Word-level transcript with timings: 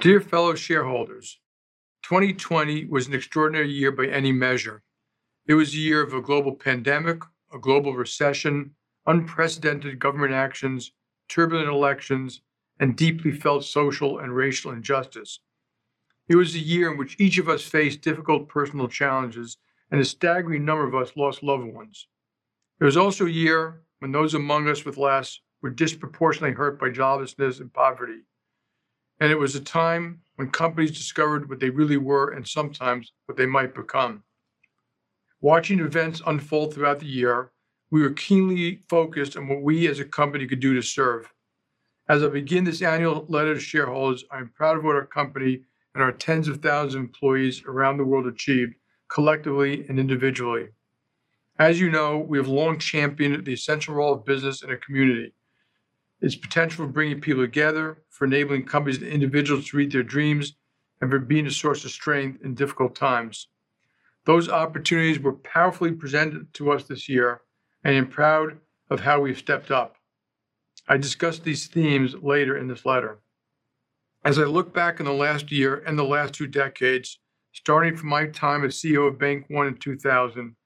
Dear 0.00 0.20
fellow 0.20 0.54
shareholders, 0.54 1.40
2020 2.04 2.84
was 2.84 3.08
an 3.08 3.14
extraordinary 3.14 3.72
year 3.72 3.90
by 3.90 4.06
any 4.06 4.30
measure. 4.30 4.84
It 5.48 5.54
was 5.54 5.74
a 5.74 5.78
year 5.78 6.00
of 6.02 6.14
a 6.14 6.22
global 6.22 6.54
pandemic, 6.54 7.20
a 7.52 7.58
global 7.58 7.94
recession, 7.94 8.76
unprecedented 9.06 9.98
government 9.98 10.34
actions, 10.34 10.92
turbulent 11.28 11.68
elections, 11.68 12.42
and 12.78 12.96
deeply 12.96 13.32
felt 13.32 13.64
social 13.64 14.20
and 14.20 14.36
racial 14.36 14.70
injustice. 14.70 15.40
It 16.28 16.36
was 16.36 16.54
a 16.54 16.60
year 16.60 16.92
in 16.92 16.96
which 16.96 17.16
each 17.18 17.38
of 17.38 17.48
us 17.48 17.64
faced 17.64 18.00
difficult 18.00 18.48
personal 18.48 18.86
challenges, 18.86 19.56
and 19.90 20.00
a 20.00 20.04
staggering 20.04 20.64
number 20.64 20.86
of 20.86 20.94
us 20.94 21.16
lost 21.16 21.42
loved 21.42 21.74
ones. 21.74 22.06
It 22.80 22.84
was 22.84 22.96
also 22.96 23.26
a 23.26 23.30
year 23.30 23.82
when 23.98 24.12
those 24.12 24.34
among 24.34 24.68
us 24.68 24.84
with 24.84 24.96
less 24.96 25.40
were 25.60 25.70
disproportionately 25.70 26.54
hurt 26.54 26.78
by 26.78 26.90
joblessness 26.90 27.58
and 27.58 27.74
poverty. 27.74 28.27
And 29.20 29.32
it 29.32 29.38
was 29.38 29.54
a 29.54 29.60
time 29.60 30.20
when 30.36 30.50
companies 30.50 30.96
discovered 30.96 31.48
what 31.48 31.58
they 31.60 31.70
really 31.70 31.96
were 31.96 32.30
and 32.30 32.46
sometimes 32.46 33.12
what 33.26 33.36
they 33.36 33.46
might 33.46 33.74
become. 33.74 34.22
Watching 35.40 35.80
events 35.80 36.22
unfold 36.26 36.74
throughout 36.74 37.00
the 37.00 37.06
year, 37.06 37.52
we 37.90 38.02
were 38.02 38.10
keenly 38.10 38.82
focused 38.88 39.36
on 39.36 39.48
what 39.48 39.62
we 39.62 39.88
as 39.88 39.98
a 39.98 40.04
company 40.04 40.46
could 40.46 40.60
do 40.60 40.74
to 40.74 40.82
serve. 40.82 41.32
As 42.08 42.22
I 42.22 42.28
begin 42.28 42.64
this 42.64 42.82
annual 42.82 43.26
letter 43.28 43.54
to 43.54 43.60
shareholders, 43.60 44.24
I 44.30 44.38
am 44.38 44.52
proud 44.54 44.78
of 44.78 44.84
what 44.84 44.96
our 44.96 45.06
company 45.06 45.62
and 45.94 46.02
our 46.02 46.12
tens 46.12 46.48
of 46.48 46.62
thousands 46.62 46.94
of 46.94 47.00
employees 47.00 47.62
around 47.66 47.96
the 47.96 48.04
world 48.04 48.26
achieved 48.26 48.74
collectively 49.08 49.84
and 49.88 49.98
individually. 49.98 50.68
As 51.58 51.80
you 51.80 51.90
know, 51.90 52.18
we 52.18 52.38
have 52.38 52.46
long 52.46 52.78
championed 52.78 53.44
the 53.44 53.52
essential 53.52 53.94
role 53.94 54.14
of 54.14 54.24
business 54.24 54.62
in 54.62 54.70
a 54.70 54.76
community, 54.76 55.32
its 56.20 56.34
potential 56.34 56.84
for 56.84 56.92
bringing 56.92 57.20
people 57.20 57.42
together, 57.42 58.02
for 58.10 58.24
enabling 58.24 58.64
companies 58.64 58.98
and 58.98 59.06
individuals 59.06 59.68
to 59.68 59.76
reach 59.76 59.92
their 59.92 60.02
dreams, 60.02 60.54
and 61.00 61.10
for 61.10 61.18
being 61.18 61.46
a 61.46 61.50
source 61.50 61.84
of 61.84 61.90
strength 61.90 62.42
in 62.42 62.54
difficult 62.54 62.94
times. 62.94 63.48
Those 64.24 64.48
opportunities 64.48 65.20
were 65.20 65.32
powerfully 65.32 65.92
presented 65.92 66.52
to 66.54 66.72
us 66.72 66.84
this 66.84 67.08
year, 67.08 67.42
and 67.84 67.96
I'm 67.96 68.08
proud 68.08 68.58
of 68.90 69.00
how 69.00 69.20
we've 69.20 69.38
stepped 69.38 69.70
up. 69.70 69.96
I 70.88 70.96
discuss 70.96 71.38
these 71.38 71.66
themes 71.66 72.14
later 72.14 72.56
in 72.56 72.66
this 72.66 72.84
letter. 72.84 73.20
As 74.24 74.38
I 74.38 74.44
look 74.44 74.74
back 74.74 74.98
in 74.98 75.06
the 75.06 75.12
last 75.12 75.52
year 75.52 75.82
and 75.86 75.98
the 75.98 76.04
last 76.04 76.34
two 76.34 76.46
decades, 76.46 77.20
starting 77.52 77.96
from 77.96 78.08
my 78.08 78.26
time 78.26 78.64
as 78.64 78.76
CEO 78.76 79.06
of 79.06 79.18
Bank 79.18 79.46
One 79.48 79.66
in 79.66 79.76
2000, 79.76 80.56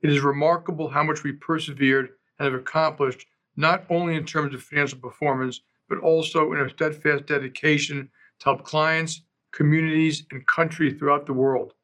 it 0.00 0.10
is 0.10 0.20
remarkable 0.20 0.88
how 0.88 1.04
much 1.04 1.22
we 1.22 1.32
persevered 1.32 2.08
and 2.38 2.52
have 2.52 2.60
accomplished, 2.60 3.26
not 3.56 3.84
only 3.90 4.16
in 4.16 4.24
terms 4.24 4.54
of 4.54 4.62
financial 4.62 4.98
performance, 4.98 5.60
but 5.88 5.98
also 5.98 6.52
in 6.52 6.58
our 6.58 6.68
steadfast 6.68 7.26
dedication 7.26 8.08
to 8.38 8.44
help 8.44 8.64
clients, 8.64 9.22
communities, 9.52 10.24
and 10.30 10.46
countries 10.46 10.98
throughout 10.98 11.26
the 11.26 11.32
world. 11.32 11.74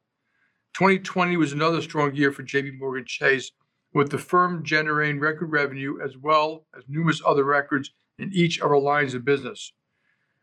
2020 0.73 1.37
was 1.37 1.53
another 1.53 1.81
strong 1.81 2.15
year 2.15 2.31
for 2.31 2.43
JP 2.43 2.79
Morgan 2.79 3.05
Chase, 3.05 3.51
with 3.93 4.09
the 4.09 4.17
firm 4.17 4.63
generating 4.63 5.19
record 5.19 5.51
revenue 5.51 5.99
as 6.03 6.17
well 6.17 6.65
as 6.77 6.83
numerous 6.87 7.21
other 7.25 7.43
records 7.43 7.91
in 8.19 8.31
each 8.33 8.59
of 8.59 8.71
our 8.71 8.79
lines 8.79 9.13
of 9.13 9.25
business. 9.25 9.73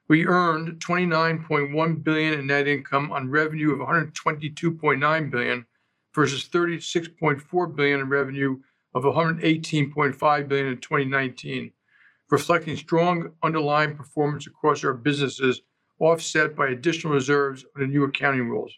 We 0.09 0.27
earned 0.27 0.81
29.1 0.81 2.05
billion 2.05 2.35
in 2.35 2.47
net 2.47 2.69
income 2.69 3.11
on 3.13 3.31
revenue 3.31 3.73
of 3.73 3.81
122.9 3.81 5.31
billion 5.31 5.67
versus 6.15 6.49
36.4 6.49 7.77
billion 7.77 8.01
in 8.01 8.09
revenue 8.09 8.59
of 8.97 9.05
118.5 9.05 10.49
billion 10.49 10.69
in 10.69 10.79
2019, 10.79 11.71
reflecting 12.31 12.77
strong 12.77 13.31
underlying 13.43 13.95
performance 13.95 14.47
across 14.47 14.83
our 14.85 14.95
businesses, 14.95 15.61
offset 15.99 16.57
by 16.57 16.69
additional 16.69 17.13
reserves 17.13 17.67
under 17.75 17.87
new 17.87 18.05
accounting 18.05 18.49
rules. 18.49 18.73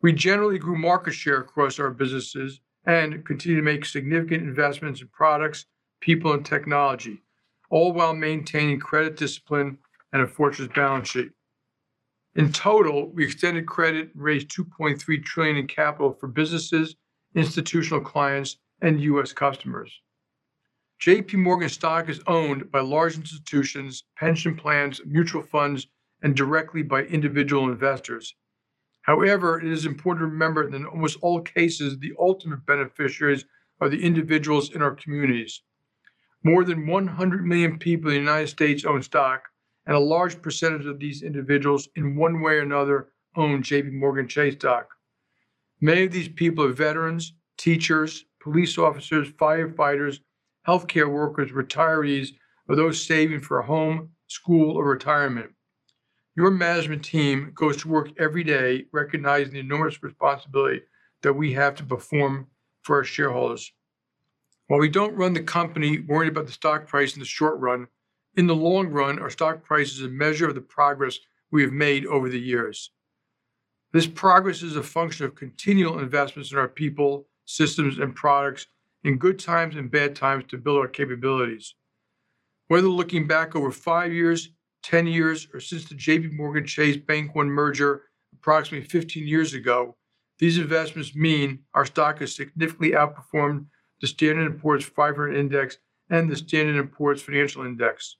We 0.00 0.14
generally 0.14 0.58
grew 0.58 0.78
market 0.78 1.12
share 1.12 1.40
across 1.40 1.78
our 1.78 1.90
businesses 1.90 2.60
and 2.86 3.26
continue 3.26 3.58
to 3.58 3.62
make 3.62 3.84
significant 3.84 4.44
investments 4.44 5.02
in 5.02 5.08
products, 5.08 5.66
people, 6.00 6.32
and 6.32 6.46
technology, 6.46 7.20
all 7.68 7.92
while 7.92 8.14
maintaining 8.14 8.80
credit 8.80 9.18
discipline 9.18 9.76
and 10.14 10.22
a 10.22 10.26
fortress 10.26 10.68
balance 10.74 11.10
sheet. 11.10 11.28
In 12.36 12.52
total, 12.52 13.10
we 13.10 13.24
extended 13.24 13.66
credit 13.66 14.14
and 14.14 14.22
raised 14.22 14.48
2.3 14.48 15.22
trillion 15.24 15.56
in 15.58 15.66
capital 15.66 16.16
for 16.18 16.26
businesses, 16.26 16.96
institutional 17.34 18.00
clients, 18.00 18.56
and 18.80 19.00
U.S. 19.00 19.32
customers. 19.32 20.00
JP 21.00 21.34
Morgan 21.34 21.68
stock 21.68 22.08
is 22.08 22.20
owned 22.26 22.72
by 22.72 22.80
large 22.80 23.16
institutions, 23.16 24.04
pension 24.16 24.56
plans, 24.56 25.00
mutual 25.06 25.42
funds, 25.42 25.86
and 26.22 26.34
directly 26.34 26.82
by 26.82 27.02
individual 27.02 27.68
investors. 27.68 28.34
However, 29.02 29.60
it 29.60 29.72
is 29.72 29.86
important 29.86 30.22
to 30.22 30.26
remember 30.26 30.68
that 30.68 30.76
in 30.76 30.84
almost 30.84 31.18
all 31.22 31.40
cases, 31.40 31.98
the 31.98 32.12
ultimate 32.18 32.66
beneficiaries 32.66 33.44
are 33.80 33.88
the 33.88 34.02
individuals 34.02 34.74
in 34.74 34.82
our 34.82 34.94
communities. 34.94 35.62
More 36.42 36.64
than 36.64 36.86
100 36.86 37.46
million 37.46 37.78
people 37.78 38.10
in 38.10 38.16
the 38.16 38.20
United 38.20 38.48
States 38.48 38.84
own 38.84 39.02
stock, 39.02 39.44
and 39.86 39.96
a 39.96 40.00
large 40.00 40.42
percentage 40.42 40.86
of 40.86 40.98
these 40.98 41.22
individuals, 41.22 41.88
in 41.96 42.16
one 42.16 42.42
way 42.42 42.54
or 42.54 42.62
another, 42.62 43.08
own 43.36 43.62
JP 43.62 43.92
Morgan 43.92 44.28
Chase 44.28 44.54
stock. 44.54 44.88
Many 45.80 46.04
of 46.04 46.12
these 46.12 46.28
people 46.28 46.64
are 46.64 46.72
veterans, 46.72 47.34
teachers, 47.56 48.24
police 48.40 48.78
officers, 48.78 49.30
firefighters, 49.32 50.20
healthcare 50.66 51.10
workers, 51.10 51.50
retirees, 51.50 52.30
or 52.68 52.76
those 52.76 53.04
saving 53.04 53.40
for 53.40 53.58
a 53.58 53.66
home, 53.66 54.10
school, 54.26 54.76
or 54.76 54.84
retirement. 54.84 55.50
Your 56.36 56.50
management 56.50 57.04
team 57.04 57.52
goes 57.54 57.78
to 57.78 57.88
work 57.88 58.10
every 58.18 58.44
day 58.44 58.84
recognizing 58.92 59.54
the 59.54 59.60
enormous 59.60 60.02
responsibility 60.02 60.82
that 61.22 61.32
we 61.32 61.52
have 61.54 61.74
to 61.76 61.84
perform 61.84 62.46
for 62.82 62.96
our 62.96 63.04
shareholders. 63.04 63.72
While 64.68 64.80
we 64.80 64.88
don't 64.88 65.16
run 65.16 65.32
the 65.32 65.42
company 65.42 65.98
worried 65.98 66.28
about 66.28 66.46
the 66.46 66.52
stock 66.52 66.86
price 66.86 67.14
in 67.14 67.20
the 67.20 67.26
short 67.26 67.58
run, 67.58 67.88
in 68.36 68.46
the 68.46 68.54
long 68.54 68.88
run, 68.88 69.18
our 69.18 69.30
stock 69.30 69.64
price 69.64 69.92
is 69.92 70.02
a 70.02 70.08
measure 70.08 70.48
of 70.48 70.54
the 70.54 70.60
progress 70.60 71.18
we 71.50 71.62
have 71.62 71.72
made 71.72 72.06
over 72.06 72.28
the 72.28 72.38
years. 72.38 72.92
This 73.92 74.06
progress 74.06 74.62
is 74.62 74.76
a 74.76 74.82
function 74.82 75.24
of 75.24 75.34
continual 75.34 75.98
investments 75.98 76.52
in 76.52 76.58
our 76.58 76.68
people, 76.68 77.26
systems, 77.48 77.98
and 77.98 78.14
products 78.14 78.66
in 79.04 79.16
good 79.16 79.38
times 79.38 79.74
and 79.74 79.90
bad 79.90 80.14
times 80.14 80.44
to 80.48 80.58
build 80.58 80.78
our 80.78 80.88
capabilities. 80.88 81.74
Whether 82.68 82.88
looking 82.88 83.26
back 83.26 83.56
over 83.56 83.72
five 83.72 84.12
years, 84.12 84.50
10 84.82 85.06
years, 85.06 85.48
or 85.54 85.60
since 85.60 85.86
the 85.86 85.94
JP 85.94 86.34
Morgan 86.34 86.66
Chase 86.66 86.98
Bank 86.98 87.34
One 87.34 87.48
merger 87.48 88.02
approximately 88.34 88.86
15 88.86 89.26
years 89.26 89.54
ago, 89.54 89.96
these 90.38 90.58
investments 90.58 91.16
mean 91.16 91.60
our 91.74 91.86
stock 91.86 92.18
has 92.18 92.36
significantly 92.36 92.90
outperformed 92.90 93.66
the 94.00 94.06
Standard 94.06 94.60
& 94.60 94.62
Poor's 94.62 94.84
500 94.84 95.34
Index 95.34 95.78
and 96.10 96.30
the 96.30 96.36
Standard 96.36 96.92
& 96.92 96.92
Poor's 96.92 97.22
Financial 97.22 97.64
Index. 97.64 98.16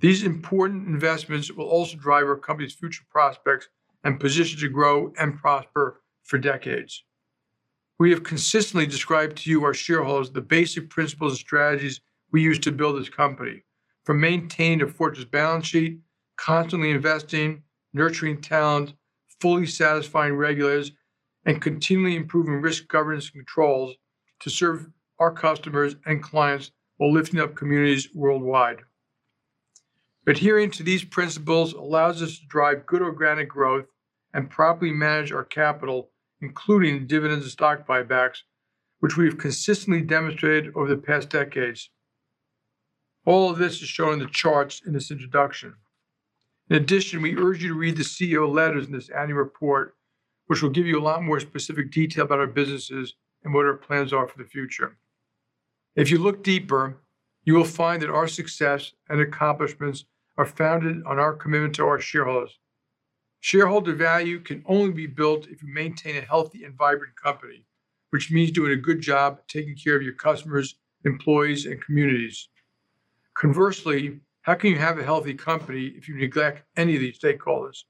These 0.00 0.22
important 0.22 0.86
investments 0.86 1.50
will 1.50 1.66
also 1.66 1.96
drive 1.96 2.26
our 2.26 2.36
company's 2.36 2.74
future 2.74 3.04
prospects 3.10 3.68
and 4.04 4.20
position 4.20 4.60
to 4.60 4.68
grow 4.68 5.12
and 5.18 5.36
prosper 5.36 6.02
for 6.22 6.38
decades. 6.38 7.04
We 7.98 8.10
have 8.10 8.22
consistently 8.22 8.86
described 8.86 9.38
to 9.38 9.50
you, 9.50 9.64
our 9.64 9.74
shareholders, 9.74 10.30
the 10.30 10.40
basic 10.40 10.88
principles 10.88 11.32
and 11.32 11.38
strategies 11.38 12.00
we 12.30 12.42
use 12.42 12.60
to 12.60 12.70
build 12.70 13.00
this 13.00 13.08
company, 13.08 13.64
from 14.04 14.20
maintaining 14.20 14.82
a 14.82 14.86
fortress 14.86 15.24
balance 15.24 15.66
sheet, 15.66 15.98
constantly 16.36 16.90
investing, 16.90 17.62
nurturing 17.92 18.40
talent, 18.40 18.94
fully 19.40 19.66
satisfying 19.66 20.34
regulators, 20.34 20.92
and 21.44 21.60
continually 21.60 22.14
improving 22.14 22.60
risk 22.60 22.86
governance 22.86 23.30
controls 23.30 23.94
to 24.40 24.50
serve 24.50 24.88
our 25.18 25.32
customers 25.32 25.96
and 26.06 26.22
clients 26.22 26.70
while 26.98 27.12
lifting 27.12 27.40
up 27.40 27.56
communities 27.56 28.08
worldwide. 28.14 28.78
Adhering 30.28 30.70
to 30.70 30.82
these 30.84 31.04
principles 31.04 31.72
allows 31.72 32.22
us 32.22 32.38
to 32.38 32.46
drive 32.48 32.86
good 32.86 33.02
organic 33.02 33.48
growth 33.48 33.86
and 34.34 34.50
properly 34.50 34.92
manage 34.92 35.32
our 35.32 35.44
capital, 35.44 36.10
including 36.40 37.06
dividends 37.06 37.44
and 37.44 37.52
stock 37.52 37.86
buybacks, 37.86 38.38
which 39.00 39.16
we 39.16 39.26
have 39.26 39.38
consistently 39.38 40.00
demonstrated 40.00 40.72
over 40.74 40.88
the 40.88 40.96
past 40.96 41.30
decades. 41.30 41.90
All 43.24 43.50
of 43.50 43.58
this 43.58 43.82
is 43.82 43.88
shown 43.88 44.14
in 44.14 44.18
the 44.18 44.26
charts 44.26 44.82
in 44.86 44.92
this 44.92 45.10
introduction. 45.10 45.74
In 46.70 46.76
addition, 46.76 47.22
we 47.22 47.36
urge 47.36 47.62
you 47.62 47.68
to 47.68 47.74
read 47.74 47.96
the 47.96 48.02
CEO 48.02 48.52
letters 48.52 48.86
in 48.86 48.92
this 48.92 49.10
annual 49.10 49.38
report, 49.38 49.94
which 50.46 50.62
will 50.62 50.70
give 50.70 50.86
you 50.86 50.98
a 50.98 51.02
lot 51.02 51.22
more 51.22 51.40
specific 51.40 51.90
detail 51.90 52.24
about 52.24 52.38
our 52.40 52.46
businesses 52.46 53.14
and 53.44 53.54
what 53.54 53.66
our 53.66 53.76
plans 53.76 54.12
are 54.12 54.28
for 54.28 54.38
the 54.38 54.48
future. 54.48 54.96
If 55.96 56.10
you 56.10 56.18
look 56.18 56.42
deeper, 56.42 56.98
you 57.44 57.54
will 57.54 57.64
find 57.64 58.02
that 58.02 58.10
our 58.10 58.28
success 58.28 58.92
and 59.08 59.20
accomplishments 59.20 60.04
are 60.36 60.46
founded 60.46 61.02
on 61.06 61.18
our 61.18 61.34
commitment 61.34 61.74
to 61.76 61.86
our 61.86 61.98
shareholders. 61.98 62.58
Shareholder 63.40 63.94
value 63.94 64.40
can 64.40 64.62
only 64.66 64.92
be 64.92 65.06
built 65.06 65.46
if 65.46 65.62
you 65.62 65.72
maintain 65.72 66.16
a 66.16 66.20
healthy 66.20 66.64
and 66.64 66.76
vibrant 66.76 67.14
company, 67.16 67.64
which 68.10 68.30
means 68.30 68.50
doing 68.50 68.72
a 68.72 68.76
good 68.76 69.00
job 69.00 69.40
taking 69.48 69.76
care 69.76 69.96
of 69.96 70.02
your 70.02 70.14
customers, 70.14 70.76
employees, 71.04 71.64
and 71.66 71.82
communities. 71.82 72.48
Conversely, 73.34 74.20
How 74.42 74.54
can 74.54 74.70
you 74.70 74.78
have 74.78 74.98
a 74.98 75.04
healthy 75.04 75.34
company 75.34 75.88
if 75.88 76.08
you 76.08 76.16
neglect 76.16 76.62
any 76.74 76.94
of 76.94 77.00
these 77.00 77.18
stakeholders? 77.18 77.84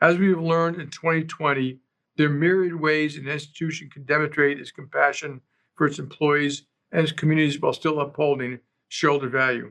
As 0.00 0.18
we 0.18 0.28
have 0.30 0.40
learned 0.40 0.80
in 0.80 0.90
2020, 0.90 1.78
there 2.16 2.26
are 2.26 2.30
myriad 2.30 2.74
ways 2.74 3.16
an 3.16 3.28
institution 3.28 3.88
can 3.88 4.04
demonstrate 4.04 4.58
its 4.58 4.72
compassion 4.72 5.40
for 5.76 5.86
its 5.86 6.00
employees 6.00 6.66
and 6.90 7.04
its 7.04 7.12
communities 7.12 7.60
while 7.60 7.72
still 7.72 8.00
upholding 8.00 8.58
shareholder 8.88 9.28
value. 9.28 9.70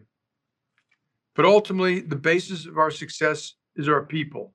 But 1.36 1.44
ultimately, 1.44 2.00
the 2.00 2.16
basis 2.16 2.66
of 2.66 2.77
our 2.77 2.92
success 2.92 3.56
is 3.75 3.89
our 3.89 4.06
people. 4.06 4.54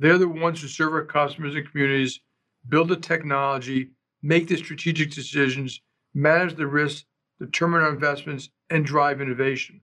They're 0.00 0.16
the 0.16 0.28
ones 0.30 0.62
who 0.62 0.68
serve 0.68 0.94
our 0.94 1.04
customers 1.04 1.54
and 1.54 1.70
communities, 1.70 2.20
build 2.66 2.88
the 2.88 2.96
technology, 2.96 3.90
make 4.22 4.48
the 4.48 4.56
strategic 4.56 5.10
decisions, 5.10 5.82
manage 6.14 6.56
the 6.56 6.66
risks, 6.66 7.04
determine 7.38 7.82
our 7.82 7.92
investments, 7.92 8.48
and 8.70 8.82
drive 8.82 9.20
innovation. 9.20 9.82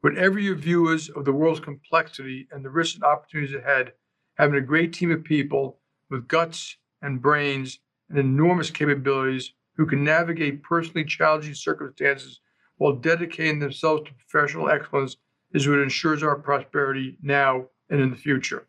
Whatever 0.00 0.38
your 0.38 0.54
view 0.54 0.92
is 0.92 1.08
of 1.08 1.24
the 1.24 1.32
world's 1.32 1.58
complexity 1.58 2.46
and 2.52 2.64
the 2.64 2.70
risks 2.70 2.94
and 2.94 3.02
opportunities 3.02 3.56
ahead, 3.56 3.94
having 4.36 4.54
a 4.54 4.60
great 4.60 4.92
team 4.92 5.10
of 5.10 5.24
people 5.24 5.80
with 6.08 6.28
guts 6.28 6.76
and 7.02 7.20
brains 7.20 7.80
and 8.08 8.20
enormous 8.20 8.70
capabilities 8.70 9.54
who 9.76 9.86
can 9.86 10.04
navigate 10.04 10.62
personally 10.62 11.04
challenging 11.04 11.54
circumstances 11.54 12.38
while 12.76 12.92
dedicating 12.92 13.58
themselves 13.58 14.04
to 14.04 14.14
professional 14.14 14.68
excellence 14.68 15.16
is 15.52 15.66
what 15.66 15.80
ensures 15.80 16.22
our 16.22 16.36
prosperity 16.36 17.18
now 17.22 17.66
and 17.90 18.00
in 18.00 18.10
the 18.10 18.16
future. 18.16 18.68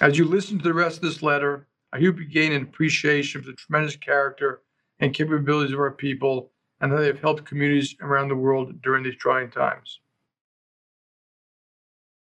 As 0.00 0.16
you 0.16 0.24
listen 0.24 0.56
to 0.56 0.64
the 0.64 0.72
rest 0.72 0.96
of 0.96 1.02
this 1.02 1.22
letter, 1.22 1.66
I 1.92 2.00
hope 2.00 2.18
you 2.18 2.24
gain 2.24 2.52
an 2.52 2.62
appreciation 2.62 3.42
for 3.42 3.48
the 3.48 3.56
tremendous 3.56 3.96
character 3.96 4.62
and 4.98 5.12
capabilities 5.12 5.74
of 5.74 5.78
our 5.78 5.90
people 5.90 6.52
and 6.80 6.90
how 6.90 6.98
they 6.98 7.06
have 7.06 7.20
helped 7.20 7.44
communities 7.44 7.94
around 8.00 8.28
the 8.28 8.36
world 8.36 8.80
during 8.80 9.04
these 9.04 9.16
trying 9.16 9.50
times. 9.50 10.00